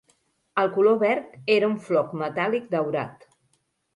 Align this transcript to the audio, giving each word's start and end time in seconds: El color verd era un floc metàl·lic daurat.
El 0.61 0.71
color 0.77 0.95
verd 1.03 1.35
era 1.57 1.69
un 1.73 1.77
floc 1.89 2.17
metàl·lic 2.21 2.65
daurat. 2.75 3.29